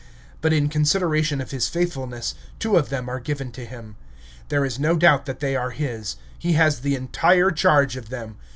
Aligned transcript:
But 0.41 0.51
in 0.51 0.67
consideration 0.67 1.39
of 1.41 1.51
his 1.51 1.69
faithfulness, 1.69 2.33
two 2.57 2.75
of 2.75 2.89
them 2.89 3.07
are 3.07 3.19
given 3.19 3.51
to 3.51 3.65
him. 3.67 3.97
There 4.49 4.65
is 4.65 4.79
no 4.79 4.95
doubt 4.97 5.27
that 5.27 5.41
they 5.41 5.55
are 5.55 5.69
his: 5.69 6.15
he 6.39 6.53
has 6.53 6.79
the 6.79 6.95
entire 6.95 7.51
charge 7.51 7.95
of 7.95 8.09
them. 8.09 8.37